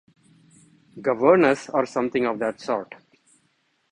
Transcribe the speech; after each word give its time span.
Governess, 0.99 1.69
or 1.69 1.85
something 1.85 2.25
of 2.25 2.39
that 2.39 2.59
sort. 2.59 2.95